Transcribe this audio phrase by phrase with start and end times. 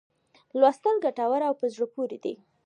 [0.59, 2.33] لوستل ګټور او په زړه پوري دي.